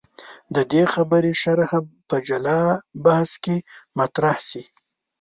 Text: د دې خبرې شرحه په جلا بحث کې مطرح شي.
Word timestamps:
د 0.55 0.57
دې 0.71 0.83
خبرې 0.93 1.31
شرحه 1.41 1.79
په 2.09 2.17
جلا 2.27 2.61
بحث 3.05 3.31
کې 3.43 3.55
مطرح 3.97 4.37
شي. 4.49 4.63